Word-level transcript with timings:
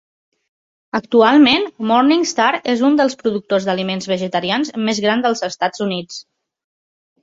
Actualment, 0.99 1.67
Morningstar 1.91 2.49
és 2.75 2.83
un 2.89 2.99
dels 3.03 3.19
productors 3.21 3.71
d'aliments 3.71 4.13
vegetarians 4.15 4.77
més 4.91 5.07
gran 5.09 5.27
dels 5.31 5.49
Estats 5.55 5.91
Units. 5.91 6.23